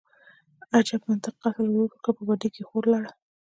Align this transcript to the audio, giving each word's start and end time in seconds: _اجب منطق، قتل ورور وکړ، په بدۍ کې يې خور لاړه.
_اجب 0.77 1.01
منطق، 1.09 1.35
قتل 1.43 1.65
ورور 1.69 1.89
وکړ، 1.93 2.11
په 2.17 2.23
بدۍ 2.27 2.49
کې 2.53 2.61
يې 2.63 2.67
خور 2.69 2.83
لاړه. 2.93 3.11